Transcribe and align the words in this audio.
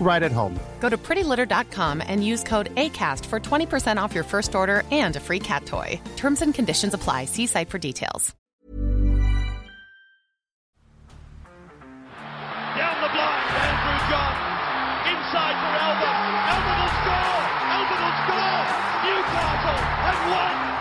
right 0.00 0.22
at 0.22 0.32
home. 0.32 0.58
Go 0.80 0.88
to 0.88 0.96
prettylitter.com 0.96 2.02
and 2.06 2.24
use 2.24 2.44
code 2.44 2.72
ACAST 2.76 3.26
for 3.26 3.40
20% 3.40 4.00
off 4.00 4.14
your 4.14 4.24
first 4.24 4.54
order 4.54 4.84
and 4.92 5.16
a 5.16 5.20
free 5.20 5.40
cat 5.40 5.66
toy. 5.66 6.00
Terms 6.16 6.42
and 6.42 6.54
conditions 6.54 6.94
apply. 6.94 7.24
See 7.24 7.46
site 7.46 7.70
for 7.70 7.78
details. 7.78 8.34
Down 12.76 13.00
the 13.00 13.08
blind, 13.08 13.48
Andrew 13.56 13.98
John. 14.12 14.36
Inside 15.08 15.56
for 15.64 15.72
Albert. 15.80 16.18
Albert 16.52 16.76
will 16.76 16.92
score. 17.00 17.40
Albert 17.72 18.00
will 18.04 18.16
score. 18.20 18.64
Newcastle 19.00 19.80
have 20.04 20.20
won. 20.30 20.75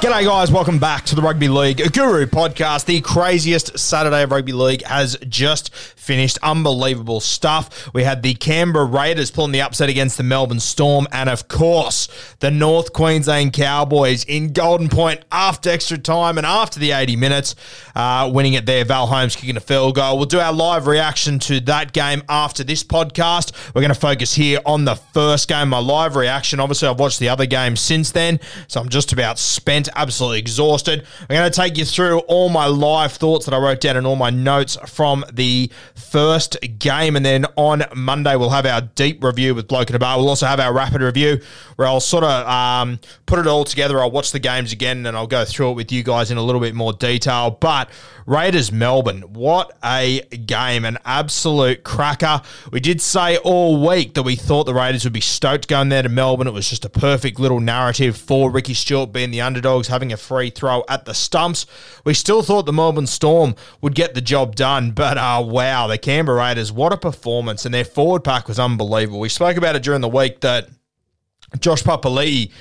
G'day, 0.00 0.24
guys. 0.24 0.52
Welcome 0.52 0.78
back 0.78 1.04
to 1.06 1.16
the 1.16 1.22
Rugby 1.22 1.48
League 1.48 1.78
Guru 1.92 2.26
podcast. 2.26 2.84
The 2.84 3.00
craziest 3.00 3.76
Saturday 3.76 4.22
of 4.22 4.30
rugby 4.30 4.52
league 4.52 4.84
has 4.84 5.16
just 5.28 5.74
finished. 5.74 6.38
Unbelievable 6.40 7.18
stuff. 7.18 7.92
We 7.92 8.04
had 8.04 8.22
the 8.22 8.34
Canberra 8.34 8.84
Raiders 8.86 9.32
pulling 9.32 9.50
the 9.50 9.60
upset 9.60 9.88
against 9.88 10.16
the 10.16 10.22
Melbourne 10.22 10.60
Storm, 10.60 11.08
and 11.12 11.28
of 11.28 11.48
course, 11.48 12.08
the 12.38 12.50
North 12.50 12.92
Queensland 12.92 13.52
Cowboys 13.52 14.24
in 14.24 14.52
Golden 14.52 14.88
Point 14.88 15.20
after 15.32 15.68
extra 15.68 15.98
time 15.98 16.38
and 16.38 16.46
after 16.46 16.78
the 16.78 16.92
80 16.92 17.16
minutes, 17.16 17.56
uh, 17.96 18.30
winning 18.32 18.54
it 18.54 18.66
there. 18.66 18.84
Val 18.84 19.08
Holmes 19.08 19.34
kicking 19.34 19.56
a 19.56 19.60
field 19.60 19.96
goal. 19.96 20.16
We'll 20.16 20.26
do 20.26 20.38
our 20.38 20.52
live 20.52 20.86
reaction 20.86 21.40
to 21.40 21.60
that 21.62 21.92
game 21.92 22.22
after 22.28 22.62
this 22.62 22.84
podcast. 22.84 23.52
We're 23.74 23.82
going 23.82 23.92
to 23.92 24.00
focus 24.00 24.32
here 24.32 24.60
on 24.64 24.84
the 24.84 24.94
first 24.94 25.48
game, 25.48 25.68
my 25.68 25.80
live 25.80 26.14
reaction. 26.14 26.60
Obviously, 26.60 26.88
I've 26.88 27.00
watched 27.00 27.18
the 27.18 27.28
other 27.28 27.46
games 27.46 27.80
since 27.80 28.12
then, 28.12 28.38
so 28.68 28.80
I'm 28.80 28.88
just 28.88 29.12
about 29.12 29.27
spent, 29.36 29.88
absolutely 29.96 30.38
exhausted. 30.38 31.04
I'm 31.22 31.36
going 31.36 31.50
to 31.50 31.54
take 31.54 31.76
you 31.76 31.84
through 31.84 32.20
all 32.20 32.48
my 32.48 32.66
live 32.66 33.12
thoughts 33.12 33.44
that 33.46 33.54
I 33.54 33.58
wrote 33.58 33.80
down 33.80 33.96
and 33.96 34.06
all 34.06 34.16
my 34.16 34.30
notes 34.30 34.76
from 34.86 35.24
the 35.32 35.70
first 35.94 36.56
game. 36.78 37.16
And 37.16 37.24
then 37.26 37.44
on 37.56 37.84
Monday, 37.94 38.36
we'll 38.36 38.50
have 38.50 38.66
our 38.66 38.80
deep 38.80 39.22
review 39.22 39.54
with 39.54 39.68
Bloke 39.68 39.90
in 39.90 39.98
Bar. 39.98 40.18
We'll 40.18 40.28
also 40.28 40.46
have 40.46 40.60
our 40.60 40.72
rapid 40.72 41.02
review 41.02 41.40
where 41.76 41.88
I'll 41.88 42.00
sort 42.00 42.24
of 42.24 42.46
um, 42.46 43.00
put 43.26 43.38
it 43.38 43.46
all 43.46 43.64
together. 43.64 44.00
I'll 44.00 44.10
watch 44.10 44.32
the 44.32 44.38
games 44.38 44.72
again 44.72 45.04
and 45.06 45.16
I'll 45.16 45.26
go 45.26 45.44
through 45.44 45.72
it 45.72 45.74
with 45.74 45.92
you 45.92 46.02
guys 46.02 46.30
in 46.30 46.38
a 46.38 46.42
little 46.42 46.60
bit 46.60 46.74
more 46.74 46.92
detail. 46.92 47.50
But 47.50 47.90
Raiders 48.26 48.70
Melbourne, 48.70 49.22
what 49.32 49.76
a 49.82 50.20
game, 50.20 50.84
an 50.84 50.98
absolute 51.04 51.82
cracker. 51.82 52.42
We 52.70 52.80
did 52.80 53.00
say 53.00 53.38
all 53.38 53.86
week 53.86 54.14
that 54.14 54.22
we 54.22 54.36
thought 54.36 54.64
the 54.64 54.74
Raiders 54.74 55.04
would 55.04 55.14
be 55.14 55.20
stoked 55.20 55.66
going 55.66 55.88
there 55.88 56.02
to 56.02 56.10
Melbourne. 56.10 56.46
It 56.46 56.52
was 56.52 56.68
just 56.68 56.84
a 56.84 56.90
perfect 56.90 57.40
little 57.40 57.60
narrative 57.60 58.16
for 58.16 58.50
Ricky 58.50 58.74
Stuart 58.74 59.12
being 59.18 59.32
the 59.32 59.40
underdogs, 59.40 59.88
having 59.88 60.12
a 60.12 60.16
free 60.16 60.48
throw 60.48 60.84
at 60.88 61.04
the 61.04 61.12
stumps. 61.12 61.66
We 62.04 62.14
still 62.14 62.40
thought 62.40 62.66
the 62.66 62.72
Melbourne 62.72 63.08
Storm 63.08 63.56
would 63.80 63.96
get 63.96 64.14
the 64.14 64.20
job 64.20 64.54
done, 64.54 64.92
but 64.92 65.18
uh, 65.18 65.42
wow, 65.44 65.88
the 65.88 65.98
Canberra 65.98 66.38
Raiders, 66.38 66.70
what 66.70 66.92
a 66.92 66.96
performance. 66.96 67.64
And 67.64 67.74
their 67.74 67.84
forward 67.84 68.22
pack 68.22 68.46
was 68.46 68.60
unbelievable. 68.60 69.18
We 69.18 69.28
spoke 69.28 69.56
about 69.56 69.74
it 69.74 69.82
during 69.82 70.02
the 70.02 70.08
week 70.08 70.38
that 70.42 70.68
Josh 71.58 71.82
Papali'i 71.82 72.52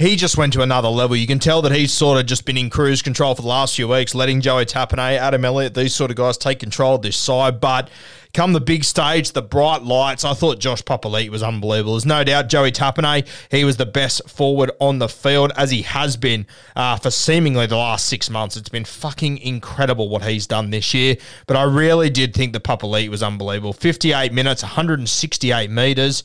he 0.00 0.16
just 0.16 0.38
went 0.38 0.54
to 0.54 0.62
another 0.62 0.88
level. 0.88 1.14
You 1.14 1.26
can 1.26 1.38
tell 1.38 1.60
that 1.60 1.72
he's 1.72 1.92
sort 1.92 2.18
of 2.18 2.24
just 2.24 2.46
been 2.46 2.56
in 2.56 2.70
cruise 2.70 3.02
control 3.02 3.34
for 3.34 3.42
the 3.42 3.48
last 3.48 3.76
few 3.76 3.86
weeks, 3.86 4.14
letting 4.14 4.40
Joey 4.40 4.64
Tapine, 4.64 4.98
Adam 4.98 5.44
Elliott, 5.44 5.74
these 5.74 5.94
sort 5.94 6.10
of 6.10 6.16
guys 6.16 6.38
take 6.38 6.58
control 6.58 6.94
of 6.94 7.02
this 7.02 7.18
side. 7.18 7.60
But 7.60 7.90
come 8.32 8.54
the 8.54 8.62
big 8.62 8.84
stage, 8.84 9.32
the 9.32 9.42
bright 9.42 9.82
lights, 9.82 10.24
I 10.24 10.32
thought 10.32 10.58
Josh 10.58 10.80
Papali'i 10.82 11.28
was 11.28 11.42
unbelievable. 11.42 11.92
There's 11.92 12.06
no 12.06 12.24
doubt 12.24 12.48
Joey 12.48 12.72
Tapine, 12.72 13.28
he 13.50 13.62
was 13.66 13.76
the 13.76 13.84
best 13.84 14.26
forward 14.26 14.70
on 14.80 15.00
the 15.00 15.08
field, 15.08 15.52
as 15.54 15.70
he 15.70 15.82
has 15.82 16.16
been 16.16 16.46
uh, 16.74 16.96
for 16.96 17.10
seemingly 17.10 17.66
the 17.66 17.76
last 17.76 18.06
six 18.06 18.30
months. 18.30 18.56
It's 18.56 18.70
been 18.70 18.86
fucking 18.86 19.36
incredible 19.36 20.08
what 20.08 20.22
he's 20.22 20.46
done 20.46 20.70
this 20.70 20.94
year. 20.94 21.16
But 21.46 21.58
I 21.58 21.64
really 21.64 22.08
did 22.08 22.32
think 22.32 22.54
the 22.54 22.60
Papali'i 22.60 23.10
was 23.10 23.22
unbelievable. 23.22 23.74
58 23.74 24.32
minutes, 24.32 24.62
168 24.62 25.70
metres. 25.70 26.22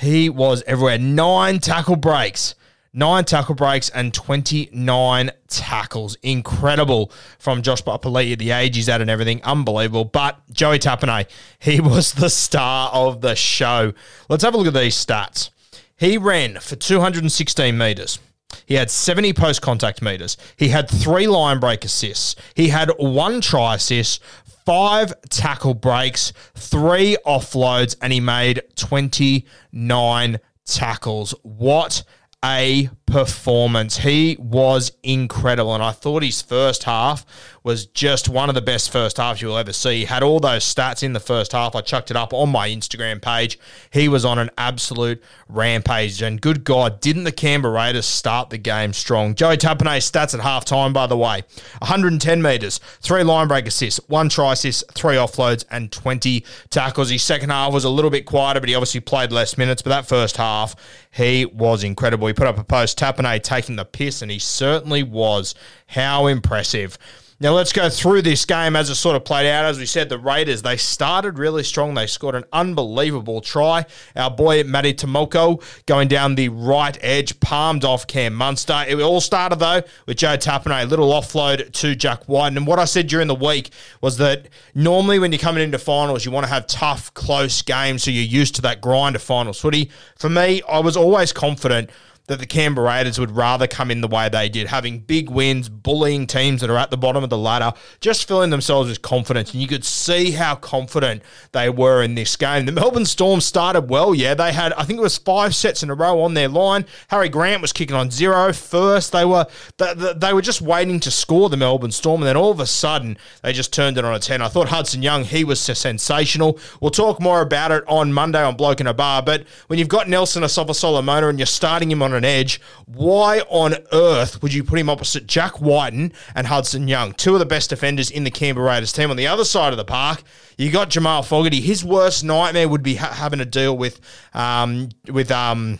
He 0.00 0.30
was 0.30 0.62
everywhere. 0.66 0.96
Nine 0.96 1.58
tackle 1.58 1.96
breaks 1.96 2.54
nine 2.98 3.24
tackle 3.24 3.54
breaks 3.54 3.88
and 3.90 4.12
29 4.12 5.30
tackles. 5.46 6.16
Incredible 6.22 7.12
from 7.38 7.62
Josh 7.62 7.82
Papali'i 7.82 8.36
the 8.36 8.50
age 8.50 8.76
he's 8.76 8.88
at 8.88 9.00
and 9.00 9.08
everything. 9.08 9.42
Unbelievable. 9.44 10.04
But 10.04 10.38
Joey 10.52 10.78
Tapine, 10.78 11.26
he 11.60 11.80
was 11.80 12.12
the 12.12 12.28
star 12.28 12.90
of 12.92 13.20
the 13.20 13.36
show. 13.36 13.92
Let's 14.28 14.42
have 14.42 14.54
a 14.54 14.58
look 14.58 14.66
at 14.66 14.74
these 14.74 14.96
stats. 14.96 15.50
He 15.96 16.18
ran 16.18 16.58
for 16.58 16.76
216 16.76 17.78
metres. 17.78 18.18
He 18.66 18.74
had 18.74 18.90
70 18.90 19.32
post 19.32 19.62
contact 19.62 20.02
meters. 20.02 20.36
He 20.56 20.68
had 20.68 20.88
three 20.88 21.26
line 21.26 21.60
break 21.60 21.84
assists. 21.84 22.36
He 22.54 22.68
had 22.68 22.90
one 22.98 23.40
try 23.40 23.76
assist, 23.76 24.22
five 24.66 25.12
tackle 25.28 25.74
breaks, 25.74 26.32
three 26.54 27.16
offloads, 27.26 27.96
and 28.02 28.12
he 28.12 28.20
made 28.20 28.62
29 28.76 30.40
tackles. 30.66 31.34
What 31.42 32.04
a 32.44 32.90
performance. 33.06 33.98
He 33.98 34.36
was 34.38 34.92
incredible. 35.02 35.74
And 35.74 35.82
I 35.82 35.92
thought 35.92 36.22
his 36.22 36.42
first 36.42 36.84
half 36.84 37.24
was 37.62 37.86
just 37.86 38.28
one 38.28 38.48
of 38.48 38.54
the 38.54 38.62
best 38.62 38.90
first 38.90 39.16
halves 39.16 39.42
you'll 39.42 39.56
ever 39.56 39.72
see. 39.72 40.04
Had 40.04 40.22
all 40.22 40.40
those 40.40 40.64
stats 40.64 41.02
in 41.02 41.12
the 41.12 41.20
first 41.20 41.52
half. 41.52 41.74
I 41.74 41.80
chucked 41.80 42.10
it 42.10 42.16
up 42.16 42.32
on 42.32 42.50
my 42.50 42.68
Instagram 42.68 43.20
page. 43.20 43.58
He 43.90 44.08
was 44.08 44.24
on 44.24 44.38
an 44.38 44.50
absolute 44.56 45.22
rampage. 45.48 46.22
And 46.22 46.40
good 46.40 46.64
God, 46.64 47.00
didn't 47.00 47.24
the 47.24 47.32
Canberra 47.32 47.74
Raiders 47.74 48.06
start 48.06 48.50
the 48.50 48.58
game 48.58 48.92
strong? 48.92 49.34
Joey 49.34 49.56
Tapine's 49.56 50.10
stats 50.10 50.34
at 50.34 50.40
half 50.40 50.64
time, 50.64 50.92
by 50.92 51.06
the 51.06 51.16
way 51.16 51.42
110 51.80 52.42
metres, 52.42 52.78
three 53.00 53.22
line 53.22 53.48
break 53.48 53.66
assists, 53.66 54.00
one 54.08 54.28
try 54.28 54.52
assist, 54.52 54.84
three 54.92 55.16
offloads, 55.16 55.64
and 55.70 55.90
20 55.92 56.44
tackles. 56.70 57.10
His 57.10 57.22
second 57.22 57.50
half 57.50 57.72
was 57.72 57.84
a 57.84 57.90
little 57.90 58.10
bit 58.10 58.26
quieter, 58.26 58.60
but 58.60 58.68
he 58.68 58.74
obviously 58.74 59.00
played 59.00 59.32
less 59.32 59.58
minutes. 59.58 59.82
But 59.82 59.90
that 59.90 60.06
first 60.06 60.36
half, 60.36 60.74
he 61.10 61.44
was 61.46 61.84
incredible. 61.84 62.28
He 62.28 62.34
put 62.34 62.46
up 62.46 62.58
a 62.58 62.64
post, 62.64 62.98
Tapine 62.98 63.42
taking 63.42 63.76
the 63.76 63.84
piss, 63.84 64.22
and 64.22 64.30
he 64.30 64.38
certainly 64.38 65.02
was. 65.02 65.54
How 65.88 66.26
impressive. 66.26 66.98
Now 67.40 67.52
let's 67.52 67.72
go 67.72 67.88
through 67.88 68.22
this 68.22 68.44
game 68.44 68.74
as 68.74 68.90
it 68.90 68.96
sort 68.96 69.14
of 69.14 69.24
played 69.24 69.48
out. 69.48 69.64
As 69.64 69.78
we 69.78 69.86
said, 69.86 70.08
the 70.08 70.18
Raiders, 70.18 70.62
they 70.62 70.76
started 70.76 71.38
really 71.38 71.62
strong. 71.62 71.94
They 71.94 72.08
scored 72.08 72.34
an 72.34 72.42
unbelievable 72.52 73.40
try. 73.40 73.86
Our 74.16 74.28
boy 74.28 74.64
Matty 74.64 74.92
Timoko 74.92 75.62
going 75.86 76.08
down 76.08 76.34
the 76.34 76.48
right 76.48 76.98
edge, 77.00 77.38
palmed 77.38 77.84
off 77.84 78.08
Cam 78.08 78.34
Munster. 78.34 78.84
It 78.88 79.00
all 79.00 79.20
started 79.20 79.60
though 79.60 79.82
with 80.06 80.16
Joe 80.16 80.36
Tapine, 80.36 80.82
a 80.82 80.86
little 80.86 81.10
offload 81.10 81.70
to 81.74 81.94
Jack 81.94 82.24
White. 82.24 82.56
And 82.56 82.66
what 82.66 82.80
I 82.80 82.86
said 82.86 83.06
during 83.06 83.28
the 83.28 83.36
week 83.36 83.70
was 84.00 84.16
that 84.16 84.48
normally 84.74 85.20
when 85.20 85.30
you're 85.30 85.38
coming 85.38 85.62
into 85.62 85.78
finals, 85.78 86.24
you 86.24 86.32
want 86.32 86.44
to 86.44 86.52
have 86.52 86.66
tough, 86.66 87.14
close 87.14 87.62
games 87.62 88.02
so 88.02 88.10
you're 88.10 88.24
used 88.24 88.56
to 88.56 88.62
that 88.62 88.80
grind 88.80 89.14
of 89.14 89.22
finals 89.22 89.60
footy. 89.60 89.92
For 90.16 90.28
me, 90.28 90.60
I 90.68 90.80
was 90.80 90.96
always 90.96 91.32
confident 91.32 91.90
that 92.28 92.38
the 92.38 92.46
Canberra 92.46 92.86
Raiders 92.86 93.18
would 93.18 93.34
rather 93.34 93.66
come 93.66 93.90
in 93.90 94.02
the 94.02 94.08
way 94.08 94.28
they 94.28 94.48
did, 94.48 94.68
having 94.68 95.00
big 95.00 95.30
wins, 95.30 95.68
bullying 95.68 96.26
teams 96.26 96.60
that 96.60 96.70
are 96.70 96.76
at 96.76 96.90
the 96.90 96.96
bottom 96.96 97.24
of 97.24 97.30
the 97.30 97.38
ladder, 97.38 97.72
just 98.00 98.28
filling 98.28 98.50
themselves 98.50 98.90
with 98.90 99.02
confidence. 99.02 99.52
And 99.52 99.62
you 99.62 99.66
could 99.66 99.84
see 99.84 100.32
how 100.32 100.54
confident 100.54 101.22
they 101.52 101.70
were 101.70 102.02
in 102.02 102.14
this 102.14 102.36
game. 102.36 102.66
The 102.66 102.72
Melbourne 102.72 103.06
Storm 103.06 103.40
started 103.40 103.88
well, 103.88 104.14
yeah. 104.14 104.34
They 104.34 104.52
had, 104.52 104.74
I 104.74 104.84
think 104.84 104.98
it 104.98 105.02
was 105.02 105.16
five 105.16 105.54
sets 105.54 105.82
in 105.82 105.88
a 105.88 105.94
row 105.94 106.20
on 106.20 106.34
their 106.34 106.48
line. 106.48 106.84
Harry 107.08 107.30
Grant 107.30 107.62
was 107.62 107.72
kicking 107.72 107.96
on 107.96 108.10
zero 108.10 108.52
first. 108.52 109.12
They 109.12 109.24
were 109.24 109.46
they, 109.78 110.32
were 110.34 110.42
just 110.42 110.60
waiting 110.60 111.00
to 111.00 111.10
score 111.10 111.48
the 111.48 111.56
Melbourne 111.56 111.92
Storm, 111.92 112.20
and 112.20 112.28
then 112.28 112.36
all 112.36 112.50
of 112.50 112.60
a 112.60 112.66
sudden 112.66 113.16
they 113.42 113.54
just 113.54 113.72
turned 113.72 113.96
it 113.96 114.04
on 114.04 114.14
a 114.14 114.18
10. 114.18 114.42
I 114.42 114.48
thought 114.48 114.68
Hudson 114.68 115.02
Young, 115.02 115.24
he 115.24 115.44
was 115.44 115.60
sensational. 115.60 116.58
We'll 116.82 116.90
talk 116.90 117.20
more 117.20 117.40
about 117.40 117.72
it 117.72 117.84
on 117.88 118.12
Monday 118.12 118.42
on 118.42 118.56
Bloke 118.56 118.80
in 118.80 118.86
a 118.86 118.92
Bar, 118.92 119.22
but 119.22 119.46
when 119.68 119.78
you've 119.78 119.88
got 119.88 120.08
Nelson 120.08 120.42
Asofa 120.42 120.74
Solomona 120.74 121.28
and 121.28 121.38
you're 121.38 121.46
starting 121.46 121.90
him 121.90 122.02
on 122.02 122.17
an 122.18 122.24
edge, 122.24 122.60
why 122.84 123.40
on 123.48 123.76
earth 123.92 124.42
would 124.42 124.52
you 124.52 124.62
put 124.62 124.78
him 124.78 124.90
opposite 124.90 125.26
Jack 125.26 125.60
Wighton 125.60 126.12
and 126.34 126.46
Hudson 126.46 126.88
Young, 126.88 127.12
two 127.12 127.32
of 127.32 127.38
the 127.38 127.46
best 127.46 127.70
defenders 127.70 128.10
in 128.10 128.24
the 128.24 128.30
Canberra 128.30 128.66
Raiders 128.66 128.92
team? 128.92 129.10
On 129.10 129.16
the 129.16 129.26
other 129.26 129.44
side 129.44 129.72
of 129.72 129.76
the 129.76 129.84
park, 129.84 130.22
you 130.58 130.70
got 130.70 130.90
Jamal 130.90 131.22
Fogarty. 131.22 131.60
His 131.60 131.84
worst 131.84 132.24
nightmare 132.24 132.68
would 132.68 132.82
be 132.82 132.96
ha- 132.96 133.12
having 133.12 133.38
to 133.38 133.44
deal 133.44 133.76
with 133.76 134.00
um, 134.34 134.90
with 135.08 135.30
um, 135.30 135.78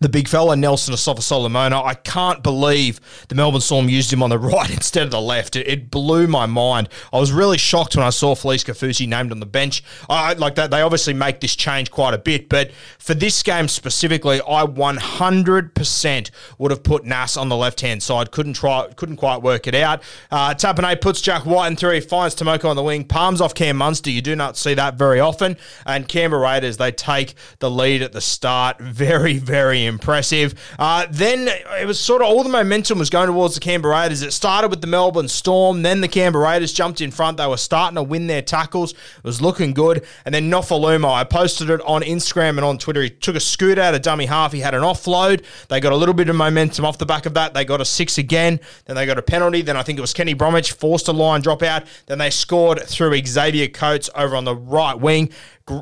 the 0.00 0.08
big 0.08 0.28
fella, 0.28 0.56
Nelson 0.56 0.94
Asofa 0.94 1.22
Solomona. 1.22 1.82
I 1.82 1.94
can't 1.94 2.42
believe 2.42 3.00
the 3.28 3.34
Melbourne 3.34 3.60
Storm 3.60 3.88
used 3.88 4.12
him 4.12 4.22
on 4.22 4.30
the 4.30 4.38
right 4.44 4.70
instead 4.70 5.04
of 5.04 5.10
the 5.10 5.20
left. 5.20 5.56
It, 5.56 5.68
it 5.68 5.90
blew 5.90 6.26
my 6.26 6.46
mind. 6.46 6.88
I 7.12 7.18
was 7.18 7.32
really 7.32 7.58
shocked 7.58 7.96
when 7.96 8.04
I 8.04 8.10
saw 8.10 8.34
Felise 8.34 8.64
Kaufusi 8.64 9.06
named 9.06 9.30
on 9.30 9.40
the 9.40 9.46
bench. 9.46 9.84
I 10.08 10.32
like 10.34 10.56
that. 10.56 10.70
They 10.70 10.82
obviously 10.82 11.14
make 11.14 11.40
this 11.40 11.54
change 11.54 11.90
quite 11.90 12.14
a 12.14 12.18
bit, 12.18 12.48
but 12.48 12.72
for 12.98 13.14
this 13.14 13.42
game 13.42 13.68
specifically, 13.68 14.40
I 14.40 14.64
100% 14.64 16.30
would 16.58 16.70
have 16.70 16.82
put 16.82 17.04
Nas 17.04 17.36
on 17.36 17.48
the 17.48 17.56
left 17.56 17.80
hand 17.80 18.02
side. 18.02 18.30
Couldn't 18.32 18.54
try, 18.54 18.88
couldn't 18.96 19.16
quite 19.16 19.42
work 19.42 19.66
it 19.66 19.74
out. 19.74 20.02
Uh, 20.30 20.54
puts 21.00 21.20
Jack 21.20 21.46
White 21.46 21.68
in 21.68 21.76
three, 21.76 22.00
finds 22.00 22.34
Timoko 22.34 22.68
on 22.68 22.76
the 22.76 22.82
wing, 22.82 23.04
palms 23.04 23.40
off 23.40 23.54
Cam 23.54 23.76
Munster. 23.76 24.10
You 24.10 24.22
do 24.22 24.34
not 24.34 24.56
see 24.56 24.74
that 24.74 24.96
very 24.96 25.20
often. 25.20 25.56
And 25.86 26.08
Canberra 26.08 26.42
Raiders, 26.42 26.78
they 26.78 26.90
take 26.92 27.34
the 27.60 27.70
lead 27.70 28.02
at 28.02 28.12
the 28.12 28.20
start. 28.20 28.80
Very, 28.80 29.38
very 29.38 29.83
impressive. 29.86 30.54
Uh, 30.78 31.06
then 31.10 31.48
it 31.48 31.86
was 31.86 31.98
sort 32.00 32.22
of 32.22 32.28
all 32.28 32.42
the 32.42 32.48
momentum 32.48 32.98
was 32.98 33.10
going 33.10 33.26
towards 33.26 33.54
the 33.54 33.60
Canberra 33.60 33.94
Raiders. 33.94 34.22
It 34.22 34.32
started 34.32 34.68
with 34.68 34.80
the 34.80 34.86
Melbourne 34.86 35.28
Storm, 35.28 35.82
then 35.82 36.00
the 36.00 36.08
Canberra 36.08 36.44
Raiders 36.44 36.72
jumped 36.72 37.00
in 37.00 37.10
front. 37.10 37.36
They 37.36 37.46
were 37.46 37.56
starting 37.56 37.96
to 37.96 38.02
win 38.02 38.26
their 38.26 38.42
tackles. 38.42 38.92
It 38.92 39.24
was 39.24 39.40
looking 39.40 39.72
good. 39.72 40.04
And 40.24 40.34
then 40.34 40.50
Nofoaluma, 40.50 41.12
I 41.12 41.24
posted 41.24 41.70
it 41.70 41.80
on 41.82 42.02
Instagram 42.02 42.50
and 42.50 42.64
on 42.64 42.78
Twitter. 42.78 43.02
He 43.02 43.10
took 43.10 43.36
a 43.36 43.40
scoot 43.40 43.78
out 43.78 43.94
of 43.94 44.02
dummy 44.02 44.26
half. 44.26 44.52
He 44.52 44.60
had 44.60 44.74
an 44.74 44.82
offload. 44.82 45.44
They 45.68 45.80
got 45.80 45.92
a 45.92 45.96
little 45.96 46.14
bit 46.14 46.28
of 46.28 46.36
momentum 46.36 46.84
off 46.84 46.98
the 46.98 47.06
back 47.06 47.26
of 47.26 47.34
that. 47.34 47.54
They 47.54 47.64
got 47.64 47.80
a 47.80 47.84
six 47.84 48.18
again. 48.18 48.60
Then 48.86 48.96
they 48.96 49.06
got 49.06 49.18
a 49.18 49.22
penalty. 49.22 49.62
Then 49.62 49.76
I 49.76 49.82
think 49.82 49.98
it 49.98 50.02
was 50.02 50.12
Kenny 50.12 50.34
Bromwich 50.34 50.72
forced 50.72 51.08
a 51.08 51.12
line 51.12 51.40
drop 51.40 51.62
out. 51.62 51.84
Then 52.06 52.18
they 52.18 52.30
scored 52.30 52.82
through 52.82 53.20
Xavier 53.24 53.68
Coates 53.68 54.10
over 54.14 54.36
on 54.36 54.44
the 54.44 54.56
right 54.56 54.98
wing. 54.98 55.30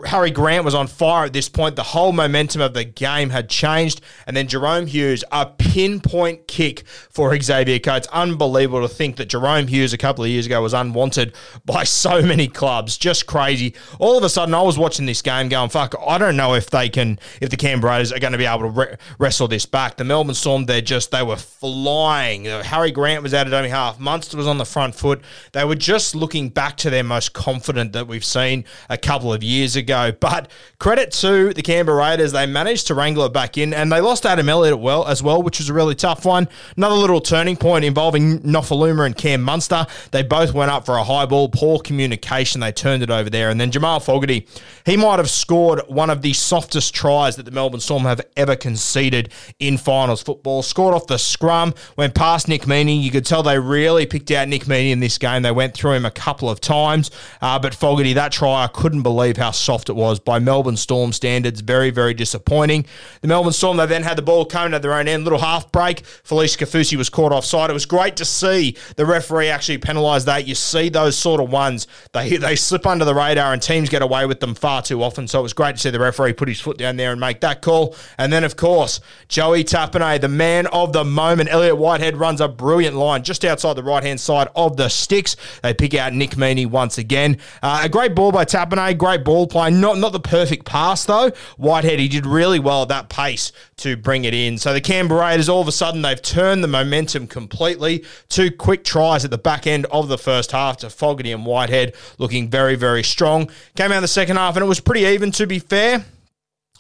Harry 0.04 0.30
Grant 0.30 0.64
was 0.64 0.76
on 0.76 0.86
fire 0.86 1.24
at 1.26 1.32
this 1.32 1.48
point. 1.48 1.74
The 1.74 1.82
whole 1.82 2.12
momentum 2.12 2.60
of 2.60 2.72
the 2.72 2.84
game 2.84 3.30
had 3.30 3.48
changed. 3.48 4.00
And 4.28 4.36
then 4.36 4.46
Jahrome 4.46 4.86
Hughes, 4.86 5.24
a 5.32 5.46
pinpoint 5.46 6.46
kick 6.46 6.86
for 6.86 7.36
Xavier 7.40 7.80
Coates. 7.80 8.06
Unbelievable 8.12 8.86
to 8.86 8.94
think 8.94 9.16
that 9.16 9.28
Jahrome 9.28 9.68
Hughes 9.68 9.92
a 9.92 9.98
couple 9.98 10.22
of 10.22 10.30
years 10.30 10.46
ago 10.46 10.62
was 10.62 10.72
unwanted 10.72 11.34
by 11.64 11.82
so 11.84 12.22
many 12.22 12.46
clubs. 12.46 12.96
Just 12.96 13.26
crazy. 13.26 13.74
All 13.98 14.16
of 14.16 14.22
a 14.22 14.28
sudden, 14.28 14.54
I 14.54 14.62
was 14.62 14.78
watching 14.78 15.06
this 15.06 15.20
game 15.20 15.48
going, 15.48 15.68
fuck, 15.68 15.96
I 16.06 16.16
don't 16.16 16.36
know 16.36 16.54
if 16.54 16.70
they 16.70 16.88
can, 16.88 17.18
if 17.40 17.50
the 17.50 17.56
Canberra 17.56 17.94
Raiders 17.94 18.12
are 18.12 18.20
going 18.20 18.32
to 18.32 18.38
be 18.38 18.46
able 18.46 18.60
to 18.60 18.68
re- 18.68 18.96
wrestle 19.18 19.48
this 19.48 19.66
back. 19.66 19.96
The 19.96 20.04
Melbourne 20.04 20.36
Storm, 20.36 20.66
they're 20.66 20.80
just, 20.80 21.10
they 21.10 21.24
were 21.24 21.36
flying. 21.36 22.46
Uh, 22.46 22.62
Harry 22.62 22.92
Grant 22.92 23.24
was 23.24 23.34
out 23.34 23.48
at 23.48 23.52
only 23.52 23.70
half. 23.70 23.98
Munster 23.98 24.36
was 24.36 24.46
on 24.46 24.58
the 24.58 24.64
front 24.64 24.94
foot. 24.94 25.22
They 25.50 25.64
were 25.64 25.74
just 25.74 26.14
looking 26.14 26.50
back 26.50 26.76
to 26.78 26.90
their 26.90 27.02
most 27.02 27.32
confident 27.32 27.92
that 27.94 28.06
we've 28.06 28.24
seen 28.24 28.64
a 28.88 28.96
couple 28.96 29.32
of 29.32 29.42
years 29.42 29.71
ago. 29.76 30.12
But 30.18 30.50
credit 30.78 31.12
to 31.12 31.52
the 31.52 31.62
Canberra 31.62 31.98
Raiders, 31.98 32.32
they 32.32 32.46
managed 32.46 32.86
to 32.88 32.94
wrangle 32.94 33.24
it 33.24 33.32
back 33.32 33.58
in, 33.58 33.72
and 33.74 33.90
they 33.90 34.00
lost 34.00 34.26
Adam 34.26 34.48
Elliott 34.48 34.78
well 34.78 35.06
as 35.06 35.22
well, 35.22 35.42
which 35.42 35.58
was 35.58 35.68
a 35.68 35.74
really 35.74 35.94
tough 35.94 36.24
one. 36.24 36.48
Another 36.76 36.96
little 36.96 37.20
turning 37.20 37.56
point 37.56 37.84
involving 37.84 38.40
Nofoaluma 38.40 39.06
and 39.06 39.16
Cam 39.16 39.42
Munster. 39.42 39.86
They 40.10 40.22
both 40.22 40.52
went 40.52 40.70
up 40.70 40.86
for 40.86 40.96
a 40.96 41.04
high 41.04 41.26
ball, 41.26 41.48
poor 41.48 41.78
communication. 41.78 42.60
They 42.60 42.72
turned 42.72 43.02
it 43.02 43.10
over 43.10 43.30
there, 43.30 43.50
and 43.50 43.60
then 43.60 43.70
Jamal 43.70 44.00
Fogarty, 44.00 44.46
he 44.84 44.96
might 44.96 45.18
have 45.18 45.30
scored 45.30 45.80
one 45.88 46.10
of 46.10 46.22
the 46.22 46.32
softest 46.32 46.94
tries 46.94 47.36
that 47.36 47.44
the 47.44 47.50
Melbourne 47.50 47.80
Storm 47.80 48.02
have 48.02 48.20
ever 48.36 48.56
conceded 48.56 49.32
in 49.58 49.78
finals 49.78 50.22
football. 50.22 50.62
Scored 50.62 50.94
off 50.94 51.06
the 51.06 51.18
scrum, 51.18 51.74
went 51.96 52.14
past 52.14 52.48
Nick 52.48 52.62
Meaney. 52.62 53.02
You 53.02 53.10
could 53.10 53.26
tell 53.26 53.42
they 53.42 53.58
really 53.58 54.06
picked 54.06 54.30
out 54.30 54.48
Nick 54.48 54.64
Meaney 54.64 54.90
in 54.90 55.00
this 55.00 55.18
game. 55.18 55.42
They 55.42 55.52
went 55.52 55.74
through 55.74 55.92
him 55.92 56.04
a 56.04 56.10
couple 56.10 56.50
of 56.50 56.60
times, 56.60 57.10
uh, 57.40 57.58
but 57.58 57.74
Fogarty, 57.74 58.12
that 58.14 58.32
try, 58.32 58.64
I 58.64 58.68
couldn't 58.68 59.02
believe 59.02 59.36
how 59.36 59.50
soft 59.62 59.88
it 59.88 59.96
was 59.96 60.20
by 60.20 60.38
Melbourne 60.38 60.76
Storm 60.76 61.12
standards. 61.12 61.60
Very, 61.60 61.90
very 61.90 62.14
disappointing. 62.14 62.86
The 63.20 63.28
Melbourne 63.28 63.52
Storm, 63.52 63.76
they 63.76 63.86
then 63.86 64.02
had 64.02 64.18
the 64.18 64.22
ball 64.22 64.44
coming 64.44 64.74
at 64.74 64.82
their 64.82 64.94
own 64.94 65.08
end, 65.08 65.24
little 65.24 65.38
half 65.38 65.70
break. 65.72 66.02
Felise 66.02 66.56
Kaufusi 66.58 66.96
was 66.96 67.08
caught 67.08 67.32
offside. 67.32 67.70
It 67.70 67.74
was 67.74 67.86
great 67.86 68.16
to 68.16 68.24
see 68.24 68.76
the 68.96 69.06
referee 69.06 69.48
actually 69.48 69.78
penalise 69.78 70.24
that. 70.26 70.46
You 70.46 70.54
see 70.54 70.88
those 70.88 71.16
sort 71.16 71.40
of 71.40 71.50
ones, 71.50 71.86
they, 72.12 72.36
they 72.36 72.56
slip 72.56 72.86
under 72.86 73.04
the 73.04 73.14
radar 73.14 73.52
and 73.52 73.62
teams 73.62 73.88
get 73.88 74.02
away 74.02 74.26
with 74.26 74.40
them 74.40 74.54
far 74.54 74.82
too 74.82 75.02
often. 75.02 75.28
So 75.28 75.40
it 75.40 75.42
was 75.42 75.52
great 75.52 75.76
to 75.76 75.80
see 75.80 75.90
the 75.90 76.00
referee 76.00 76.34
put 76.34 76.48
his 76.48 76.60
foot 76.60 76.78
down 76.78 76.96
there 76.96 77.12
and 77.12 77.20
make 77.20 77.40
that 77.40 77.62
call. 77.62 77.94
And 78.18 78.32
then, 78.32 78.44
of 78.44 78.56
course, 78.56 79.00
Joey 79.28 79.64
Tapine, 79.64 80.20
the 80.20 80.28
man 80.28 80.66
of 80.68 80.92
the 80.92 81.04
moment. 81.04 81.50
Elliott 81.50 81.78
Whitehead 81.78 82.16
runs 82.16 82.40
a 82.40 82.48
brilliant 82.48 82.96
line 82.96 83.22
just 83.22 83.44
outside 83.44 83.74
the 83.74 83.82
right 83.82 84.02
hand 84.02 84.20
side 84.20 84.48
of 84.56 84.76
the 84.76 84.88
sticks. 84.88 85.36
They 85.62 85.74
pick 85.74 85.94
out 85.94 86.12
Nick 86.12 86.30
Meaney 86.30 86.66
once 86.66 86.98
again. 86.98 87.38
Uh, 87.62 87.82
a 87.84 87.88
great 87.88 88.14
ball 88.14 88.32
by 88.32 88.44
Tapine, 88.44 88.96
great 88.96 89.24
ball 89.24 89.46
play. 89.52 89.70
Not, 89.70 89.98
not 89.98 90.12
the 90.12 90.20
perfect 90.20 90.64
pass, 90.64 91.04
though. 91.04 91.30
Whitehead, 91.56 92.00
he 92.00 92.08
did 92.08 92.26
really 92.26 92.58
well 92.58 92.82
at 92.82 92.88
that 92.88 93.08
pace 93.08 93.52
to 93.76 93.96
bring 93.96 94.24
it 94.24 94.34
in. 94.34 94.58
So 94.58 94.72
the 94.72 94.80
Canberra 94.80 95.20
Raiders, 95.20 95.48
all 95.48 95.60
of 95.60 95.68
a 95.68 95.72
sudden, 95.72 96.02
they've 96.02 96.20
turned 96.20 96.64
the 96.64 96.68
momentum 96.68 97.26
completely. 97.26 98.04
Two 98.28 98.50
quick 98.50 98.82
tries 98.82 99.24
at 99.24 99.30
the 99.30 99.38
back 99.38 99.66
end 99.66 99.86
of 99.86 100.08
the 100.08 100.18
first 100.18 100.52
half 100.52 100.78
to 100.78 100.90
Fogarty 100.90 101.32
and 101.32 101.46
Whitehead, 101.46 101.94
looking 102.18 102.48
very, 102.48 102.74
very 102.74 103.02
strong. 103.04 103.50
Came 103.76 103.92
out 103.92 103.96
in 103.98 104.02
the 104.02 104.08
second 104.08 104.36
half, 104.36 104.56
and 104.56 104.64
it 104.64 104.68
was 104.68 104.80
pretty 104.80 105.02
even, 105.02 105.30
to 105.32 105.46
be 105.46 105.58
fair. 105.58 106.04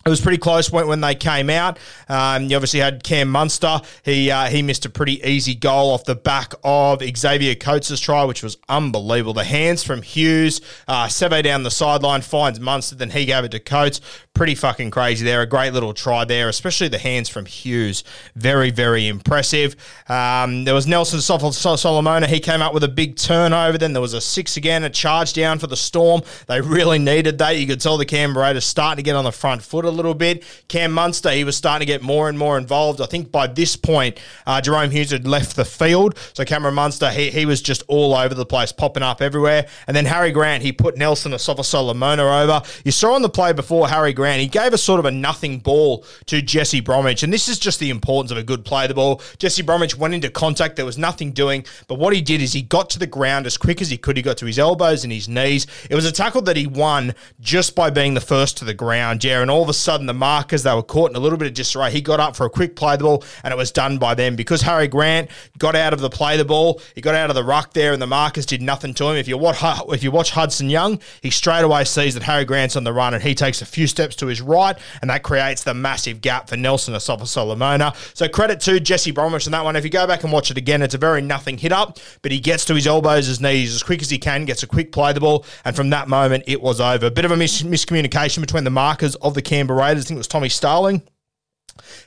It 0.04 0.08
was 0.08 0.20
pretty 0.20 0.38
close 0.38 0.70
when, 0.70 0.86
when 0.88 1.00
they 1.00 1.14
came 1.14 1.48
out. 1.48 1.78
Um, 2.08 2.44
you 2.44 2.56
obviously 2.56 2.80
had 2.80 3.04
Cam 3.04 3.28
Munster. 3.28 3.80
He 4.04 4.30
uh, 4.30 4.48
he 4.48 4.62
missed 4.62 4.84
a 4.84 4.90
pretty 4.90 5.22
easy 5.22 5.54
goal 5.54 5.90
off 5.92 6.04
the 6.04 6.14
back 6.14 6.54
of 6.64 7.02
Xavier 7.16 7.54
Coates' 7.54 8.00
try, 8.00 8.24
which 8.24 8.42
was 8.42 8.56
unbelievable. 8.68 9.34
The 9.34 9.44
hands 9.44 9.82
from 9.84 10.02
Hughes, 10.02 10.60
uh, 10.88 11.06
Seve 11.06 11.42
down 11.42 11.62
the 11.62 11.70
sideline 11.70 12.22
finds 12.22 12.58
Munster, 12.58 12.96
then 12.96 13.10
he 13.10 13.24
gave 13.24 13.44
it 13.44 13.50
to 13.52 13.60
Coates. 13.60 14.00
Pretty 14.34 14.54
fucking 14.54 14.90
crazy 14.90 15.24
there. 15.24 15.42
A 15.42 15.46
great 15.46 15.74
little 15.74 15.92
try 15.92 16.24
there, 16.24 16.48
especially 16.48 16.88
the 16.88 16.98
hands 16.98 17.28
from 17.28 17.44
Hughes. 17.44 18.02
Very, 18.34 18.70
very 18.70 19.06
impressive. 19.06 19.76
Um, 20.08 20.64
there 20.64 20.74
was 20.74 20.86
Nelson 20.86 21.20
Sol- 21.20 21.52
Sol- 21.52 21.76
Solomona. 21.76 22.26
He 22.26 22.40
came 22.40 22.62
up 22.62 22.72
with 22.72 22.82
a 22.82 22.88
big 22.88 23.16
turnover. 23.16 23.76
Then 23.76 23.92
there 23.92 24.00
was 24.00 24.14
a 24.14 24.22
six 24.22 24.56
again, 24.56 24.84
a 24.84 24.90
charge 24.90 25.34
down 25.34 25.58
for 25.58 25.66
the 25.66 25.76
Storm. 25.76 26.22
They 26.46 26.60
really 26.62 26.98
needed 26.98 27.38
that. 27.38 27.58
You 27.58 27.66
could 27.66 27.80
tell 27.80 27.98
the 27.98 28.06
Canberra 28.06 28.58
starting 28.60 28.96
to 28.96 29.02
get 29.02 29.16
on 29.16 29.24
the 29.24 29.32
front 29.32 29.62
foot 29.62 29.84
little 29.92 30.14
bit. 30.14 30.44
Cam 30.68 30.92
Munster, 30.92 31.30
he 31.30 31.44
was 31.44 31.56
starting 31.56 31.86
to 31.86 31.92
get 31.92 32.02
more 32.02 32.28
and 32.28 32.38
more 32.38 32.58
involved. 32.58 33.00
I 33.00 33.06
think 33.06 33.30
by 33.30 33.46
this 33.46 33.76
point, 33.76 34.18
uh, 34.46 34.60
Jerome 34.60 34.90
Hughes 34.90 35.10
had 35.10 35.26
left 35.26 35.56
the 35.56 35.64
field. 35.64 36.18
So 36.32 36.44
Cameron 36.44 36.74
Munster, 36.74 37.10
he, 37.10 37.30
he 37.30 37.46
was 37.46 37.62
just 37.62 37.82
all 37.88 38.14
over 38.14 38.34
the 38.34 38.46
place, 38.46 38.72
popping 38.72 39.02
up 39.02 39.22
everywhere. 39.22 39.66
And 39.86 39.96
then 39.96 40.06
Harry 40.06 40.32
Grant, 40.32 40.62
he 40.62 40.72
put 40.72 40.96
Nelson 40.96 41.32
Asofa 41.32 41.64
Solomona 41.64 42.24
over. 42.24 42.62
You 42.84 42.92
saw 42.92 43.14
on 43.14 43.22
the 43.22 43.28
play 43.28 43.52
before 43.52 43.88
Harry 43.88 44.12
Grant, 44.12 44.40
he 44.40 44.48
gave 44.48 44.72
a 44.72 44.78
sort 44.78 44.98
of 44.98 45.04
a 45.04 45.10
nothing 45.10 45.58
ball 45.58 46.04
to 46.26 46.42
Jesse 46.42 46.80
Bromwich. 46.80 47.22
And 47.22 47.32
this 47.32 47.48
is 47.48 47.58
just 47.58 47.80
the 47.80 47.90
importance 47.90 48.30
of 48.30 48.38
a 48.38 48.42
good 48.42 48.64
play 48.64 48.86
the 48.86 48.94
ball. 48.94 49.20
Jesse 49.38 49.62
Bromwich 49.62 49.96
went 49.96 50.14
into 50.14 50.30
contact. 50.30 50.76
There 50.76 50.86
was 50.86 50.98
nothing 50.98 51.32
doing. 51.32 51.64
But 51.88 51.98
what 51.98 52.12
he 52.12 52.20
did 52.20 52.40
is 52.40 52.52
he 52.52 52.62
got 52.62 52.90
to 52.90 52.98
the 52.98 53.06
ground 53.06 53.46
as 53.46 53.56
quick 53.56 53.80
as 53.80 53.90
he 53.90 53.96
could. 53.96 54.16
He 54.16 54.22
got 54.22 54.36
to 54.38 54.46
his 54.46 54.58
elbows 54.58 55.04
and 55.04 55.12
his 55.12 55.28
knees. 55.28 55.66
It 55.90 55.94
was 55.94 56.04
a 56.04 56.12
tackle 56.12 56.42
that 56.42 56.56
he 56.56 56.66
won 56.66 57.14
just 57.40 57.74
by 57.74 57.90
being 57.90 58.14
the 58.14 58.20
first 58.20 58.56
to 58.58 58.64
the 58.64 58.74
ground. 58.74 59.24
And 59.24 59.50
all 59.50 59.62
of 59.62 59.68
a 59.68 59.74
sudden, 59.82 60.06
the 60.06 60.14
markers, 60.14 60.62
they 60.62 60.74
were 60.74 60.82
caught 60.82 61.10
in 61.10 61.16
a 61.16 61.20
little 61.20 61.38
bit 61.38 61.48
of 61.48 61.54
disarray. 61.54 61.90
He 61.90 62.00
got 62.00 62.20
up 62.20 62.36
for 62.36 62.46
a 62.46 62.50
quick 62.50 62.76
play 62.76 62.96
the 62.96 63.04
ball, 63.04 63.24
and 63.44 63.52
it 63.52 63.56
was 63.56 63.70
done 63.70 63.98
by 63.98 64.14
them. 64.14 64.36
Because 64.36 64.62
Harry 64.62 64.88
Grant 64.88 65.30
got 65.58 65.74
out 65.74 65.92
of 65.92 66.00
the 66.00 66.10
play 66.10 66.36
the 66.36 66.44
ball, 66.44 66.80
he 66.94 67.00
got 67.00 67.14
out 67.14 67.30
of 67.30 67.36
the 67.36 67.44
ruck 67.44 67.72
there, 67.72 67.92
and 67.92 68.00
the 68.00 68.06
markers 68.06 68.46
did 68.46 68.62
nothing 68.62 68.94
to 68.94 69.08
him. 69.08 69.16
If 69.16 69.28
you 69.28 69.36
watch, 69.36 69.58
if 69.88 70.02
you 70.02 70.10
watch 70.10 70.30
Hudson 70.30 70.70
Young, 70.70 71.00
he 71.20 71.30
straight 71.30 71.64
away 71.64 71.84
sees 71.84 72.14
that 72.14 72.22
Harry 72.22 72.44
Grant's 72.44 72.76
on 72.76 72.84
the 72.84 72.92
run, 72.92 73.14
and 73.14 73.22
he 73.22 73.34
takes 73.34 73.62
a 73.62 73.66
few 73.66 73.86
steps 73.86 74.16
to 74.16 74.26
his 74.26 74.40
right, 74.40 74.76
and 75.00 75.10
that 75.10 75.22
creates 75.22 75.64
the 75.64 75.74
massive 75.74 76.20
gap 76.20 76.48
for 76.48 76.56
Nelson 76.56 76.94
Asofa 76.94 77.26
Solomona. 77.26 77.92
So 78.14 78.28
credit 78.28 78.60
to 78.60 78.80
Jesse 78.80 79.10
Bromwich 79.10 79.46
on 79.46 79.52
that 79.52 79.64
one. 79.64 79.76
If 79.76 79.84
you 79.84 79.90
go 79.90 80.06
back 80.06 80.24
and 80.24 80.32
watch 80.32 80.50
it 80.50 80.58
again, 80.58 80.82
it's 80.82 80.94
a 80.94 80.98
very 80.98 81.22
nothing 81.22 81.58
hit 81.58 81.72
up, 81.72 81.98
but 82.22 82.32
he 82.32 82.38
gets 82.38 82.64
to 82.66 82.74
his 82.74 82.86
elbows, 82.86 83.26
his 83.26 83.40
knees 83.40 83.74
as 83.74 83.82
quick 83.82 84.02
as 84.02 84.10
he 84.10 84.18
can, 84.18 84.44
gets 84.44 84.62
a 84.62 84.66
quick 84.66 84.92
play 84.92 85.12
the 85.12 85.20
ball, 85.20 85.44
and 85.64 85.74
from 85.74 85.90
that 85.90 86.08
moment, 86.08 86.44
it 86.46 86.60
was 86.60 86.80
over. 86.80 87.06
A 87.06 87.10
bit 87.10 87.24
of 87.24 87.30
a 87.30 87.36
mis- 87.36 87.62
miscommunication 87.62 88.40
between 88.40 88.64
the 88.64 88.70
markers 88.70 89.14
of 89.16 89.34
the 89.34 89.42
Canberra 89.42 89.71
Raiders. 89.72 90.04
I 90.04 90.08
think 90.08 90.16
it 90.16 90.20
was 90.20 90.28
Tommy 90.28 90.48
Starling. 90.48 91.02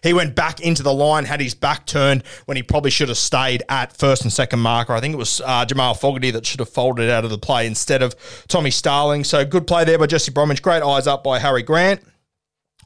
He 0.03 0.13
went 0.13 0.35
back 0.35 0.59
into 0.59 0.83
the 0.83 0.93
line, 0.93 1.25
had 1.25 1.41
his 1.41 1.55
back 1.55 1.85
turned 1.85 2.23
when 2.45 2.55
he 2.55 2.63
probably 2.63 2.91
should 2.91 3.09
have 3.09 3.17
stayed 3.17 3.63
at 3.67 3.95
first 3.97 4.21
and 4.21 4.31
second 4.31 4.59
marker. 4.59 4.93
I 4.93 4.99
think 4.99 5.13
it 5.13 5.17
was 5.17 5.41
uh, 5.43 5.65
Jamal 5.65 5.95
Fogarty 5.95 6.31
that 6.31 6.45
should 6.45 6.59
have 6.59 6.69
folded 6.69 7.09
out 7.09 7.23
of 7.23 7.31
the 7.31 7.37
play 7.37 7.65
instead 7.65 8.03
of 8.03 8.15
Tommy 8.47 8.71
Starling. 8.71 9.23
So 9.23 9.43
good 9.43 9.65
play 9.65 9.83
there 9.83 9.97
by 9.97 10.05
Jesse 10.05 10.31
Bromwich. 10.31 10.61
Great 10.61 10.83
eyes 10.83 11.07
up 11.07 11.23
by 11.23 11.39
Harry 11.39 11.63
Grant 11.63 12.01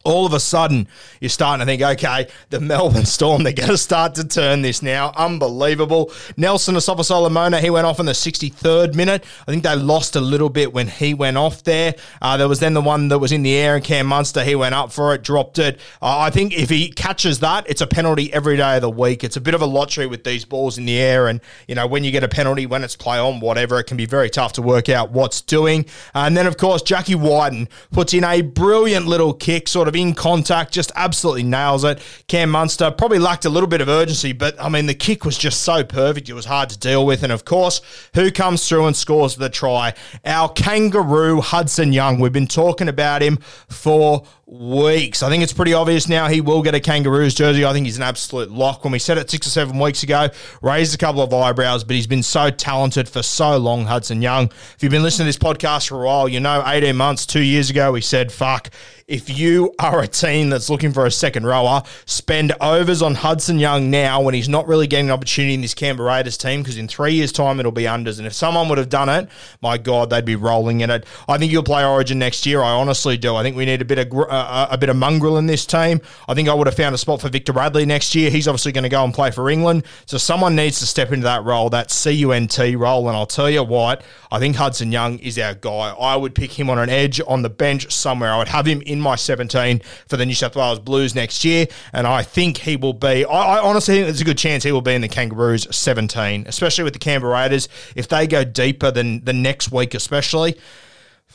all 0.03 0.25
of 0.25 0.33
a 0.33 0.39
sudden 0.39 0.87
you're 1.19 1.29
starting 1.29 1.59
to 1.59 1.65
think, 1.65 1.81
okay, 1.81 2.27
the 2.49 2.59
Melbourne 2.59 3.05
Storm, 3.05 3.43
they're 3.43 3.53
going 3.53 3.69
to 3.69 3.77
start 3.77 4.15
to 4.15 4.27
turn 4.27 4.61
this 4.61 4.81
now. 4.81 5.11
Unbelievable. 5.15 6.11
Nelson 6.37 6.75
Asofa 6.75 7.03
Solomona, 7.03 7.59
he 7.59 7.69
went 7.69 7.85
off 7.85 7.99
in 7.99 8.05
the 8.05 8.13
63rd 8.13 8.95
minute. 8.95 9.23
I 9.47 9.51
think 9.51 9.63
they 9.63 9.75
lost 9.75 10.15
a 10.15 10.21
little 10.21 10.49
bit 10.49 10.73
when 10.73 10.87
he 10.87 11.13
went 11.13 11.37
off 11.37 11.63
there. 11.63 11.95
Uh, 12.21 12.37
there 12.37 12.47
was 12.47 12.59
then 12.59 12.73
the 12.73 12.81
one 12.81 13.09
that 13.09 13.19
was 13.19 13.31
in 13.31 13.43
the 13.43 13.55
air 13.55 13.75
and 13.75 13.83
Cam 13.83 14.07
Munster, 14.07 14.43
he 14.43 14.55
went 14.55 14.75
up 14.75 14.91
for 14.91 15.13
it, 15.13 15.23
dropped 15.23 15.59
it. 15.59 15.79
Uh, 16.01 16.19
I 16.19 16.29
think 16.29 16.57
if 16.57 16.69
he 16.69 16.89
catches 16.91 17.39
that, 17.39 17.69
it's 17.69 17.81
a 17.81 17.87
penalty 17.87 18.31
every 18.33 18.57
day 18.57 18.75
of 18.75 18.81
the 18.81 18.89
week. 18.89 19.23
It's 19.23 19.37
a 19.37 19.41
bit 19.41 19.53
of 19.53 19.61
a 19.61 19.65
lottery 19.65 20.07
with 20.07 20.23
these 20.23 20.45
balls 20.45 20.77
in 20.77 20.85
the 20.85 20.97
air. 20.97 21.27
And, 21.27 21.41
you 21.67 21.75
know, 21.75 21.87
when 21.87 22.03
you 22.03 22.11
get 22.11 22.23
a 22.23 22.27
penalty, 22.27 22.65
when 22.65 22.83
it's 22.83 22.95
play 22.95 23.17
on, 23.17 23.39
whatever, 23.39 23.79
it 23.79 23.85
can 23.85 23.97
be 23.97 24.05
very 24.05 24.29
tough 24.29 24.53
to 24.53 24.61
work 24.61 24.89
out 24.89 25.11
what's 25.11 25.41
doing. 25.41 25.85
And 26.13 26.35
then, 26.37 26.47
of 26.47 26.57
course, 26.57 26.81
Jackie 26.81 27.15
Wighton 27.15 27.67
puts 27.91 28.13
in 28.13 28.23
a 28.23 28.41
brilliant 28.41 29.07
little 29.07 29.33
kick, 29.33 29.67
sort 29.67 29.87
of 29.87 29.88
in 29.95 30.13
contact, 30.13 30.71
just 30.71 30.91
absolutely 30.95 31.43
nails 31.43 31.83
it. 31.83 31.99
Cam 32.27 32.49
Munster 32.49 32.91
probably 32.91 33.19
lacked 33.19 33.45
a 33.45 33.49
little 33.49 33.67
bit 33.67 33.81
of 33.81 33.89
urgency, 33.89 34.33
but 34.33 34.59
I 34.61 34.69
mean, 34.69 34.85
the 34.85 34.93
kick 34.93 35.25
was 35.25 35.37
just 35.37 35.61
so 35.61 35.83
perfect. 35.83 36.29
It 36.29 36.33
was 36.33 36.45
hard 36.45 36.69
to 36.69 36.77
deal 36.77 37.05
with. 37.05 37.23
And 37.23 37.31
of 37.31 37.45
course, 37.45 37.81
who 38.15 38.31
comes 38.31 38.67
through 38.67 38.87
and 38.87 38.95
scores 38.95 39.35
the 39.35 39.49
try? 39.49 39.93
Our 40.25 40.49
kangaroo, 40.49 41.41
Hudson 41.41 41.93
Young. 41.93 42.19
We've 42.19 42.33
been 42.33 42.47
talking 42.47 42.87
about 42.87 43.21
him 43.21 43.37
for 43.69 44.23
weeks. 44.51 45.21
I 45.21 45.29
think 45.29 45.43
it's 45.43 45.53
pretty 45.53 45.73
obvious 45.73 46.09
now 46.09 46.27
he 46.27 46.41
will 46.41 46.63
get 46.63 46.73
a 46.73 46.79
Kangaroos 46.79 47.35
jersey. 47.35 47.63
I 47.65 47.71
think 47.71 47.85
he's 47.85 47.97
an 47.97 48.03
absolute 48.03 48.49
lock. 48.49 48.83
When 48.83 48.91
we 48.91 48.99
said 48.99 49.19
it 49.19 49.29
six 49.29 49.45
or 49.45 49.51
seven 49.51 49.77
weeks 49.77 50.01
ago, 50.01 50.29
raised 50.61 50.95
a 50.95 50.97
couple 50.97 51.21
of 51.21 51.31
eyebrows, 51.31 51.83
but 51.83 51.95
he's 51.95 52.07
been 52.07 52.23
so 52.23 52.49
talented 52.49 53.07
for 53.07 53.21
so 53.21 53.57
long, 53.57 53.85
Hudson 53.85 54.21
Young. 54.21 54.45
If 54.47 54.77
you've 54.81 54.91
been 54.91 55.03
listening 55.03 55.25
to 55.25 55.29
this 55.29 55.37
podcast 55.37 55.89
for 55.89 56.03
a 56.03 56.05
while, 56.07 56.27
you 56.27 56.39
know 56.39 56.63
18 56.65 56.95
months, 56.95 57.27
two 57.27 57.43
years 57.43 57.69
ago, 57.69 57.91
we 57.91 58.01
said, 58.01 58.31
fuck, 58.31 58.71
if 59.09 59.27
you 59.27 59.73
are 59.79 60.01
a 60.01 60.07
team 60.07 60.51
that's 60.51 60.69
looking 60.69 60.93
for 60.93 61.07
a 61.07 61.11
second 61.11 61.43
rower, 61.43 61.81
spend 62.05 62.53
overs 62.61 63.01
on 63.01 63.15
Hudson 63.15 63.57
Young 63.57 63.89
now 63.89 64.21
when 64.21 64.35
he's 64.35 64.47
not 64.47 64.67
really 64.67 64.85
getting 64.85 65.07
an 65.07 65.11
opportunity 65.11 65.55
in 65.55 65.61
this 65.61 65.73
Canberra 65.73 66.09
Raiders 66.09 66.37
team 66.37 66.61
because 66.61 66.77
in 66.77 66.87
three 66.87 67.13
years' 67.13 67.31
time 67.31 67.59
it'll 67.59 67.71
be 67.71 67.83
unders. 67.83 68.19
And 68.19 68.27
if 68.27 68.33
someone 68.33 68.69
would 68.69 68.77
have 68.77 68.89
done 68.89 69.09
it, 69.09 69.27
my 69.63 69.79
God, 69.79 70.11
they'd 70.11 70.25
be 70.25 70.35
rolling 70.35 70.81
in 70.81 70.91
it. 70.91 71.07
I 71.27 71.39
think 71.39 71.51
you'll 71.51 71.63
play 71.63 71.83
Origin 71.83 72.19
next 72.19 72.45
year. 72.45 72.61
I 72.61 72.69
honestly 72.69 73.17
do. 73.17 73.35
I 73.35 73.41
think 73.41 73.57
we 73.57 73.65
need 73.65 73.81
a 73.81 73.85
bit 73.85 73.97
of 73.97 74.13
uh, 74.13 74.38
Uh, 74.39 74.67
a 74.71 74.77
bit 74.77 74.89
of 74.89 74.95
mongrel 74.95 75.37
in 75.37 75.45
this 75.45 75.65
team. 75.65 76.01
I 76.27 76.33
think 76.33 76.49
I 76.49 76.53
would 76.53 76.67
have 76.67 76.75
found 76.75 76.95
a 76.95 76.97
spot 76.97 77.21
for 77.21 77.29
Victor 77.29 77.51
Radley 77.51 77.85
next 77.85 78.15
year. 78.15 78.29
He's 78.29 78.47
obviously 78.47 78.71
going 78.71 78.83
to 78.83 78.89
go 78.89 79.03
and 79.03 79.13
play 79.13 79.31
for 79.31 79.49
England. 79.49 79.83
So 80.05 80.17
someone 80.17 80.55
needs 80.55 80.79
to 80.79 80.85
step 80.85 81.11
into 81.11 81.23
that 81.25 81.43
role, 81.43 81.69
that 81.71 81.89
CUNT 81.89 82.57
role. 82.79 83.07
And 83.07 83.17
I'll 83.17 83.25
tell 83.25 83.49
you 83.49 83.63
what, 83.63 84.03
I 84.31 84.39
think 84.39 84.55
Hudson 84.55 84.91
Young 84.91 85.19
is 85.19 85.37
our 85.39 85.53
guy. 85.53 85.93
I 85.99 86.15
would 86.15 86.35
pick 86.35 86.57
him 86.57 86.69
on 86.69 86.79
an 86.79 86.89
edge 86.89 87.21
on 87.27 87.41
the 87.41 87.49
bench 87.49 87.91
somewhere. 87.91 88.31
I 88.31 88.37
would 88.37 88.47
have 88.49 88.65
him 88.65 88.81
in 88.81 88.99
my 88.99 89.15
17 89.15 89.81
for 90.07 90.17
the 90.17 90.25
New 90.25 90.35
South 90.35 90.55
Wales 90.55 90.79
Blues 90.79 91.15
next 91.15 91.43
year. 91.43 91.67
And 91.93 92.07
I 92.07 92.23
think 92.23 92.57
he 92.59 92.75
will 92.75 92.93
be, 92.93 93.25
I, 93.25 93.57
I 93.57 93.59
honestly 93.59 93.95
think 93.95 94.05
there's 94.07 94.21
a 94.21 94.25
good 94.25 94.37
chance 94.37 94.63
he 94.63 94.71
will 94.71 94.81
be 94.81 94.93
in 94.93 95.01
the 95.01 95.07
Kangaroos 95.07 95.67
17, 95.75 96.45
especially 96.47 96.83
with 96.83 96.93
the 96.93 96.99
Canberra 96.99 97.33
Raiders. 97.33 97.69
If 97.95 98.07
they 98.07 98.27
go 98.27 98.43
deeper 98.43 98.91
than 98.91 99.23
the 99.25 99.33
next 99.33 99.71
week, 99.71 99.93
especially, 99.93 100.57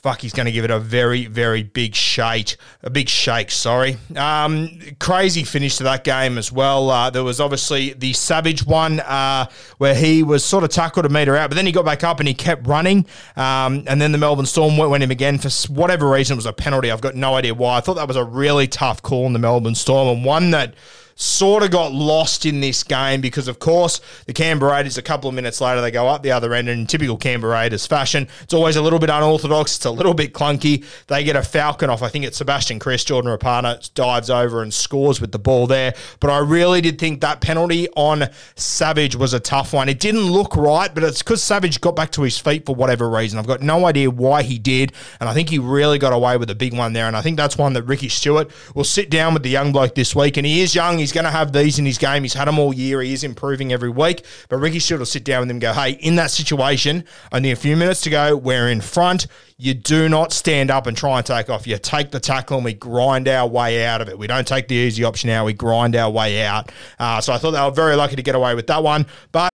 fuck, 0.05 0.21
he's 0.21 0.35
going 0.35 0.45
to 0.45 0.53
give 0.53 0.67
it 0.67 0.71
a 0.71 0.79
very, 0.79 1.25
very 1.25 1.63
big 1.63 1.95
shake. 1.95 2.59
A 2.83 2.91
big 2.91 3.09
shake, 3.09 3.51
sorry. 3.51 3.97
Um, 4.15 4.79
crazy 5.01 5.45
finish 5.45 5.79
to 5.79 5.85
that 5.85 6.05
game 6.05 6.37
as 6.37 6.53
well. 6.53 6.91
Uh, 6.91 7.09
there 7.09 7.25
was 7.25 7.41
obviously 7.41 7.95
the 7.95 8.13
Savage 8.13 8.67
one 8.67 9.01
uh, 9.01 9.47
where 9.79 9.95
he 9.95 10.23
was 10.23 10.45
sort 10.45 10.63
of 10.63 10.69
tackled 10.69 11.07
a 11.07 11.09
metre 11.09 11.35
out, 11.35 11.49
but 11.49 11.57
then 11.57 11.65
he 11.65 11.73
got 11.73 11.87
back 11.87 12.05
up 12.05 12.19
and 12.19 12.29
he 12.29 12.35
kept 12.35 12.67
running. 12.67 13.07
Um, 13.35 13.85
and 13.87 13.99
then 13.99 14.13
the 14.13 14.19
Melbourne 14.19 14.45
Storm 14.45 14.77
went, 14.77 14.91
went 14.91 15.03
him 15.03 15.11
again 15.11 15.39
for 15.39 15.49
whatever 15.73 16.11
reason. 16.11 16.35
It 16.35 16.37
was 16.37 16.45
a 16.45 16.53
penalty. 16.53 16.91
I've 16.91 17.01
got 17.01 17.15
no 17.15 17.35
idea 17.35 17.55
why. 17.55 17.79
I 17.79 17.81
thought 17.81 17.95
that 17.95 18.07
was 18.07 18.19
a 18.19 18.25
really 18.25 18.69
tough 18.69 19.01
call 19.01 19.25
in 19.25 19.33
the 19.33 19.39
Melbourne 19.39 19.75
Storm 19.75 20.09
and 20.09 20.23
one 20.23 20.51
that 20.51 20.75
sort 21.17 21.63
of 21.63 21.71
got 21.71 21.93
lost 21.93 22.45
in 22.45 22.61
this 22.61 22.83
game 22.83 23.21
because, 23.21 23.49
of 23.49 23.59
course, 23.59 24.01
the 24.27 24.33
Canberra 24.33 24.73
Raiders, 24.73 24.99
a 24.99 25.03
couple 25.03 25.29
of 25.29 25.35
minutes 25.35 25.61
later, 25.61 25.81
they 25.81 25.91
go 25.91 26.09
up 26.09 26.23
the 26.23 26.33
other 26.33 26.53
end. 26.55 26.69
And 26.69 26.81
in 26.81 26.87
typical 26.87 27.17
Canberra 27.17 27.55
Raiders 27.55 27.87
fashion, 27.87 28.29
it's 28.43 28.55
always 28.55 28.77
a 28.77 28.83
little 28.83 28.99
bit 28.99 29.11
unorthodox. 29.11 29.77
It's 29.77 29.85
a 29.85 29.91
little 29.91 30.15
bit 30.15 30.33
clunky. 30.33 30.85
They 31.07 31.23
get 31.25 31.37
a 31.37 31.43
falcon 31.43 31.91
off. 31.91 32.03
I 32.03 32.09
think 32.09 32.25
it's 32.25 32.39
Sebastian 32.39 32.79
Kris. 32.79 33.05
Jordan 33.05 33.37
Rapana 33.37 33.93
dives 33.95 34.31
over 34.31 34.63
and 34.63 34.73
scores 34.73 35.21
with 35.21 35.33
the 35.33 35.39
ball 35.39 35.67
there. 35.67 35.95
But 36.21 36.31
I 36.31 36.39
really 36.39 36.81
did 36.81 36.99
think 36.99 37.21
that 37.21 37.41
penalty 37.41 37.89
on 37.91 38.29
Savage 38.57 39.15
was 39.15 39.35
a 39.35 39.41
tough 39.41 39.73
one. 39.73 39.89
It 39.89 40.01
didn't 40.01 40.33
look 40.33 40.57
right, 40.57 40.93
but 40.93 41.05
it's 41.05 41.23
because 41.23 41.43
Savage 41.43 41.81
got 41.81 41.95
back 41.95 42.11
to 42.13 42.23
his 42.23 42.39
feet 42.39 42.67
for 42.67 42.75
whatever 42.75 43.09
reason. 43.09 43.39
I've 43.39 43.47
got 43.47 43.63
no 43.63 43.87
idea 43.87 44.11
why 44.11 44.43
he 44.43 44.59
did. 44.59 44.93
And 45.21 45.29
I 45.29 45.35
think 45.35 45.51
he 45.51 45.59
really 45.59 45.99
got 45.99 46.13
away 46.13 46.37
with 46.37 46.51
a 46.51 46.55
big 46.55 46.77
one 46.77 46.93
there. 46.93 47.07
And 47.07 47.17
I 47.17 47.21
think 47.21 47.37
that's 47.37 47.57
one 47.57 47.75
that 47.75 47.83
Ricky 47.85 48.09
Stuart 48.09 48.51
will 48.75 48.85
sit 48.85 49.11
down 49.11 49.35
with 49.35 49.43
the 49.43 49.51
young 49.51 49.71
bloke 49.71 49.95
this 49.95 50.17
week. 50.17 50.37
And 50.37 50.47
he 50.47 50.63
is 50.63 50.75
young. 50.75 51.04
He's 51.05 51.13
going 51.13 51.27
to 51.27 51.31
have 51.31 51.53
these 51.53 51.79
in 51.79 51.85
his 51.85 51.99
game. 51.99 52.23
He's 52.23 52.33
had 52.33 52.49
them 52.49 52.59
all 52.59 52.73
year. 52.73 53.03
He 53.03 53.13
is 53.13 53.25
improving 53.25 53.75
every 53.75 53.91
week. 53.91 54.25
But 54.49 54.57
Ricky 54.57 54.79
Stuart 54.79 55.01
will 55.01 55.05
sit 55.05 55.23
down 55.23 55.41
with 55.41 55.51
him 55.51 55.57
and 55.57 55.61
go, 55.61 55.75
hey, 55.75 55.99
in 56.01 56.15
that 56.15 56.31
situation, 56.31 57.05
only 57.31 57.51
a 57.51 57.57
few 57.57 57.77
minutes 57.77 58.01
to 58.03 58.11
go. 58.11 58.35
We're 58.39 58.71
in 58.71 58.81
front. 58.81 59.27
You 59.59 59.75
do 59.75 60.09
not 60.09 60.33
stand 60.33 60.71
up 60.71 60.87
and 60.87 60.97
try 60.97 61.19
and 61.19 61.27
take 61.27 61.51
off. 61.51 61.67
You 61.67 61.77
take 61.77 62.11
the 62.11 62.21
tackle 62.21 62.57
and 62.57 62.65
we 62.65 62.73
grind 62.73 63.29
our 63.29 63.47
way 63.47 63.85
out 63.85 64.01
of 64.01 64.09
it. 64.09 64.19
We 64.19 64.27
don't 64.27 64.49
take 64.49 64.69
the 64.69 64.77
easy 64.77 65.05
option 65.05 65.29
out. 65.29 65.45
We 65.45 65.53
grind 65.53 65.95
our 65.95 66.11
way 66.11 66.43
out. 66.43 66.73
Uh, 66.99 67.21
so 67.21 67.35
I 67.35 67.37
thought 67.37 67.51
they 67.51 67.61
were 67.61 67.71
very 67.71 67.97
lucky 67.97 68.17
to 68.17 68.23
get 68.23 68.35
away 68.35 68.55
with 68.55 68.67
that 68.69 68.83
one. 68.83 69.05
But 69.31 69.54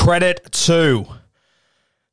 Credit 0.00 0.50
to 0.50 1.04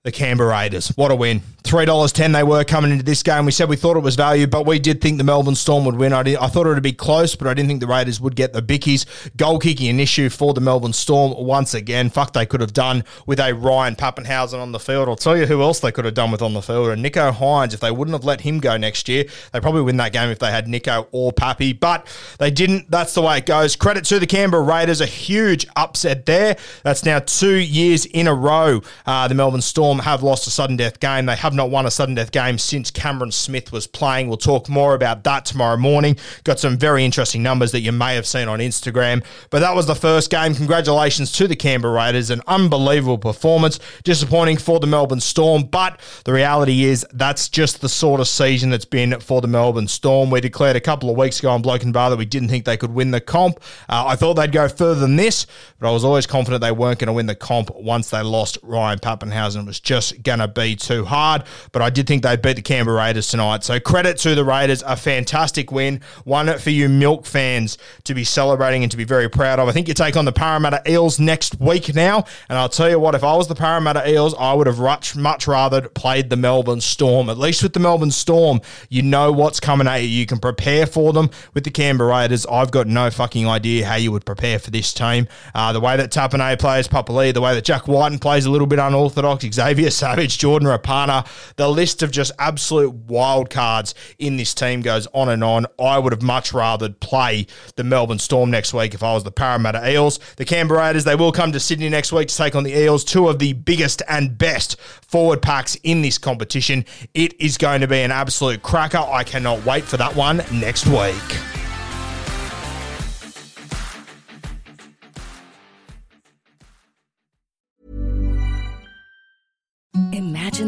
the 0.03 0.11
Canberra 0.11 0.51
Raiders. 0.51 0.89
What 0.89 1.09
a 1.09 1.15
win. 1.15 1.41
$3.10 1.67 2.33
they 2.33 2.43
were 2.43 2.63
coming 2.63 2.91
into 2.91 3.03
this 3.03 3.21
game. 3.21 3.45
We 3.45 3.51
said 3.51 3.67
we 3.67 3.75
thought 3.75 3.97
it 3.97 4.03
was 4.03 4.15
value, 4.15 4.47
but 4.47 4.65
we 4.65 4.79
did 4.79 5.01
think 5.01 5.17
the 5.17 5.25
Melbourne 5.25 5.55
Storm 5.55 5.83
would 5.83 5.97
win. 5.97 6.13
I, 6.13 6.23
did, 6.23 6.37
I 6.37 6.47
thought 6.47 6.65
it 6.65 6.69
would 6.69 6.81
be 6.81 6.93
close, 6.93 7.35
but 7.35 7.45
I 7.45 7.53
didn't 7.53 7.67
think 7.67 7.81
the 7.81 7.87
Raiders 7.87 8.21
would 8.21 8.37
get 8.37 8.53
the 8.53 8.61
bickies. 8.61 9.05
Goal 9.35 9.59
kicking 9.59 9.89
an 9.89 9.99
issue 9.99 10.29
for 10.29 10.53
the 10.53 10.61
Melbourne 10.61 10.93
Storm 10.93 11.33
once 11.37 11.73
again. 11.73 12.09
Fuck, 12.09 12.31
they 12.31 12.45
could 12.45 12.61
have 12.61 12.71
done 12.71 13.03
with 13.25 13.39
a 13.41 13.53
Ryan 13.53 13.95
Papenhuyzen 13.95 14.59
on 14.59 14.71
the 14.71 14.79
field. 14.79 15.09
I'll 15.09 15.17
tell 15.17 15.35
you 15.35 15.45
who 15.45 15.61
else 15.61 15.81
they 15.81 15.91
could 15.91 16.05
have 16.05 16.13
done 16.13 16.31
with 16.31 16.41
on 16.41 16.53
the 16.53 16.61
field. 16.61 16.89
And 16.89 17.03
Nicho 17.03 17.33
Hynes, 17.33 17.73
if 17.73 17.81
they 17.81 17.91
wouldn't 17.91 18.15
have 18.15 18.23
let 18.23 18.41
him 18.41 18.59
go 18.59 18.77
next 18.77 19.09
year, 19.09 19.25
they 19.51 19.59
probably 19.59 19.81
win 19.81 19.97
that 19.97 20.13
game 20.13 20.29
if 20.29 20.39
they 20.39 20.51
had 20.51 20.67
Nicho 20.67 21.07
or 21.11 21.33
Pappy, 21.33 21.73
but 21.73 22.07
they 22.39 22.49
didn't. 22.49 22.89
That's 22.89 23.13
the 23.13 23.21
way 23.21 23.39
it 23.39 23.45
goes. 23.45 23.75
Credit 23.75 24.05
to 24.05 24.19
the 24.19 24.27
Canberra 24.27 24.63
Raiders, 24.63 25.01
a 25.01 25.05
huge 25.05 25.67
upset 25.75 26.25
there. 26.25 26.55
That's 26.83 27.03
now 27.03 27.19
two 27.19 27.55
years 27.55 28.05
in 28.05 28.27
a 28.27 28.33
row. 28.33 28.81
Uh, 29.05 29.27
the 29.27 29.35
Melbourne 29.35 29.61
Storm 29.61 29.99
have 29.99 30.23
lost 30.23 30.47
a 30.47 30.49
sudden 30.49 30.77
death 30.77 31.01
game. 31.01 31.25
They 31.25 31.35
have 31.35 31.53
not 31.57 31.69
won 31.69 31.85
a 31.85 31.91
sudden 31.91 32.15
death 32.15 32.31
game 32.31 32.57
since 32.57 32.89
Cameron 32.89 33.31
Smith 33.31 33.71
was 33.71 33.87
playing. 33.87 34.27
We'll 34.27 34.37
talk 34.37 34.69
more 34.69 34.95
about 34.95 35.23
that 35.25 35.45
tomorrow 35.45 35.77
morning. 35.77 36.15
Got 36.43 36.59
some 36.59 36.77
very 36.77 37.03
interesting 37.03 37.43
numbers 37.43 37.71
that 37.73 37.81
you 37.81 37.91
may 37.91 38.15
have 38.15 38.25
seen 38.25 38.47
on 38.47 38.59
Instagram. 38.59 39.23
But 39.49 39.59
that 39.59 39.75
was 39.75 39.87
the 39.87 39.95
first 39.95 40.29
game. 40.29 40.55
Congratulations 40.55 41.31
to 41.33 41.47
the 41.47 41.55
Canberra 41.55 41.93
Raiders. 41.93 42.29
An 42.29 42.41
unbelievable 42.47 43.17
performance. 43.17 43.79
Disappointing 44.03 44.57
for 44.57 44.79
the 44.79 44.87
Melbourne 44.87 45.19
Storm. 45.19 45.63
But 45.63 45.99
the 46.23 46.33
reality 46.33 46.85
is 46.85 47.05
that's 47.11 47.49
just 47.49 47.81
the 47.81 47.89
sort 47.89 48.21
of 48.21 48.27
season 48.27 48.69
that's 48.69 48.85
been 48.85 49.19
for 49.19 49.41
the 49.41 49.47
Melbourne 49.47 49.87
Storm. 49.87 50.29
We 50.29 50.41
declared 50.41 50.75
a 50.75 50.81
couple 50.81 51.09
of 51.09 51.17
weeks 51.17 51.39
ago 51.39 51.49
on 51.49 51.61
Bloke 51.61 51.83
and 51.83 51.93
Bar 51.93 52.11
that 52.11 52.17
we 52.17 52.25
didn't 52.25 52.49
think 52.49 52.65
they 52.65 52.77
could 52.77 52.93
win 52.93 53.11
the 53.11 53.21
comp. 53.21 53.59
Uh, 53.89 54.05
I 54.07 54.15
thought 54.15 54.35
they'd 54.35 54.51
go 54.51 54.67
further 54.69 54.99
than 54.99 55.15
this, 55.15 55.47
but 55.79 55.89
I 55.89 55.91
was 55.91 56.03
always 56.03 56.27
confident 56.27 56.61
they 56.61 56.71
weren't 56.71 56.99
going 56.99 57.07
to 57.07 57.13
win 57.13 57.25
the 57.25 57.35
comp 57.35 57.71
once 57.75 58.09
they 58.09 58.21
lost 58.21 58.57
Ryan 58.61 58.99
Papenhuyzen. 58.99 59.61
It 59.61 59.65
was 59.65 59.79
just 59.79 60.21
going 60.23 60.39
to 60.39 60.47
be 60.47 60.75
too 60.75 61.05
hard. 61.05 61.43
But 61.71 61.81
I 61.81 61.89
did 61.89 62.07
think 62.07 62.23
they 62.23 62.35
beat 62.35 62.55
the 62.55 62.61
Canberra 62.61 62.97
Raiders 62.97 63.27
tonight. 63.29 63.63
So 63.63 63.79
credit 63.79 64.17
to 64.17 64.35
the 64.35 64.43
Raiders, 64.43 64.83
a 64.83 64.95
fantastic 64.95 65.71
win, 65.71 66.01
one 66.23 66.57
for 66.59 66.69
you 66.69 66.89
milk 66.89 67.25
fans 67.25 67.77
to 68.03 68.13
be 68.13 68.23
celebrating 68.23 68.83
and 68.83 68.91
to 68.91 68.97
be 68.97 69.03
very 69.03 69.29
proud 69.29 69.59
of. 69.59 69.67
I 69.67 69.71
think 69.71 69.87
you 69.87 69.93
take 69.93 70.15
on 70.15 70.25
the 70.25 70.31
Parramatta 70.31 70.81
Eels 70.89 71.19
next 71.19 71.59
week 71.59 71.93
now, 71.93 72.25
and 72.49 72.57
I'll 72.57 72.69
tell 72.69 72.89
you 72.89 72.99
what, 72.99 73.15
if 73.15 73.23
I 73.23 73.35
was 73.35 73.47
the 73.47 73.55
Parramatta 73.55 74.09
Eels, 74.09 74.35
I 74.39 74.53
would 74.53 74.67
have 74.67 74.79
much, 74.79 75.15
much 75.15 75.47
rather 75.47 75.87
played 75.89 76.29
the 76.29 76.37
Melbourne 76.37 76.81
Storm. 76.81 77.29
At 77.29 77.37
least 77.37 77.63
with 77.63 77.73
the 77.73 77.79
Melbourne 77.79 78.11
Storm, 78.11 78.61
you 78.89 79.01
know 79.01 79.31
what's 79.31 79.59
coming 79.59 79.87
at 79.87 79.97
you. 79.97 80.07
You 80.07 80.25
can 80.25 80.39
prepare 80.39 80.85
for 80.85 81.13
them. 81.13 81.29
With 81.53 81.63
the 81.63 81.71
Canberra 81.71 82.09
Raiders, 82.09 82.45
I've 82.45 82.71
got 82.71 82.87
no 82.87 83.09
fucking 83.09 83.47
idea 83.47 83.85
how 83.85 83.95
you 83.95 84.11
would 84.11 84.25
prepare 84.25 84.59
for 84.59 84.71
this 84.71 84.93
team. 84.93 85.27
Uh, 85.53 85.73
the 85.73 85.79
way 85.79 85.97
that 85.97 86.11
Tapine 86.11 86.57
plays, 86.57 86.87
Papali, 86.87 87.33
the 87.33 87.41
way 87.41 87.53
that 87.53 87.63
Jack 87.63 87.87
Wighton 87.87 88.19
plays 88.19 88.45
a 88.45 88.51
little 88.51 88.67
bit 88.67 88.79
unorthodox, 88.79 89.45
Xavier 89.53 89.89
Savage, 89.89 90.37
Jordan 90.37 90.67
Rapana, 90.67 91.27
the 91.55 91.69
list 91.69 92.03
of 92.03 92.11
just 92.11 92.31
absolute 92.39 92.93
wild 92.93 93.49
cards 93.49 93.93
in 94.19 94.37
this 94.37 94.53
team 94.53 94.81
goes 94.81 95.07
on 95.13 95.29
and 95.29 95.43
on. 95.43 95.65
I 95.79 95.99
would 95.99 96.13
have 96.13 96.21
much 96.21 96.53
rather 96.53 96.89
play 96.89 97.47
the 97.75 97.83
Melbourne 97.83 98.19
Storm 98.19 98.51
next 98.51 98.73
week 98.73 98.93
if 98.93 99.03
I 99.03 99.13
was 99.13 99.23
the 99.23 99.31
Parramatta 99.31 99.89
Eels. 99.89 100.19
The 100.37 100.45
Canberra 100.45 100.81
Raiders, 100.81 101.03
they 101.03 101.15
will 101.15 101.31
come 101.31 101.51
to 101.51 101.59
Sydney 101.59 101.89
next 101.89 102.11
week 102.11 102.27
to 102.27 102.35
take 102.35 102.55
on 102.55 102.63
the 102.63 102.73
Eels, 102.73 103.03
two 103.03 103.27
of 103.27 103.39
the 103.39 103.53
biggest 103.53 104.01
and 104.07 104.37
best 104.37 104.79
forward 105.01 105.41
packs 105.41 105.75
in 105.83 106.01
this 106.01 106.17
competition. 106.17 106.85
It 107.13 107.39
is 107.39 107.57
going 107.57 107.81
to 107.81 107.87
be 107.87 107.99
an 107.99 108.11
absolute 108.11 108.61
cracker. 108.61 108.97
I 108.97 109.23
cannot 109.23 109.65
wait 109.65 109.83
for 109.83 109.97
that 109.97 110.15
one 110.15 110.43
next 110.51 110.85
week. 110.87 111.56